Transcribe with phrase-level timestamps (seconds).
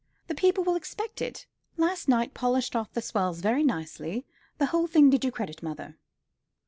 [0.25, 1.45] The people will expect it.
[1.77, 4.25] Last night polished off the swells very nicely.
[4.57, 5.99] The whole thing did you credit, mother."